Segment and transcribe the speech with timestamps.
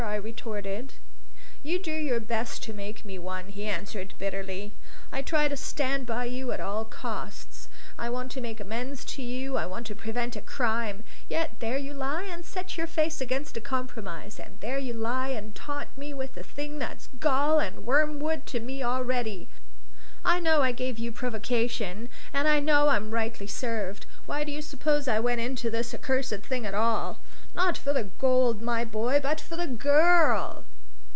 [0.03, 0.93] I retorted.
[1.63, 4.73] "You do your best to make me one," he answered bitterly.
[5.11, 7.69] "I try to stand by you at all costs.
[7.99, 11.03] I want to make amends to you, I want to prevent a crime.
[11.29, 15.29] Yet there you lie and set your face against a compromise; and there you lie
[15.29, 19.47] and taunt me with the thing that's gall and wormwood to me already.
[20.25, 22.09] I know I gave you provocation.
[22.33, 24.05] And I know I'm rightly served.
[24.25, 27.19] Why do you suppose I went into this accursed thing at all?
[27.55, 30.63] Not for the gold, my boy, but for the girl!